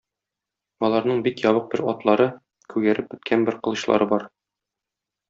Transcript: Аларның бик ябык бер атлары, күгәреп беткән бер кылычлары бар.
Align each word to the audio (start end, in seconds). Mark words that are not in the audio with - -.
Аларның 0.87 1.19
бик 1.27 1.43
ябык 1.43 1.67
бер 1.73 1.83
атлары, 1.93 2.27
күгәреп 2.75 3.13
беткән 3.13 3.47
бер 3.51 3.59
кылычлары 3.69 4.09
бар. 4.15 4.27